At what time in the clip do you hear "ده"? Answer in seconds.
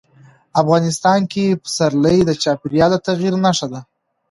3.73-3.81